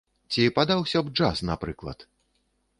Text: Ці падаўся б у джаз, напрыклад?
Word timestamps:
Ці 0.31 0.45
падаўся 0.55 0.97
б 1.05 1.13
у 1.13 1.13
джаз, 1.17 1.45
напрыклад? 1.53 1.99